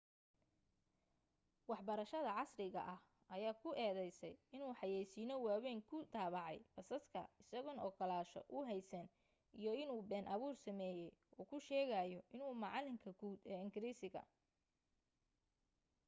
waxbarashada 1.69 2.31
casriga 2.37 2.81
ah 2.93 2.99
ayaa 3.35 3.59
ku 3.61 3.69
eedaysay 3.85 4.35
inuu 4.55 4.77
xayaysiino 4.79 5.35
waawayn 5.45 5.79
ku 5.89 5.97
daabacay 6.13 6.57
basaska 6.75 7.21
isagoon 7.41 7.79
ogolaansho 7.87 8.39
u 8.55 8.57
haysan 8.69 9.05
iyo 9.59 9.71
inuu 9.83 10.01
been 10.09 10.25
abuur 10.33 10.55
sameeyay 10.65 11.11
uu 11.37 11.45
ku 11.49 11.57
sheegayo 11.67 12.19
inuu 12.35 12.53
macalinka 12.63 13.09
guud 13.19 13.39
ee 13.51 13.59
ingiriisiga 13.65 14.21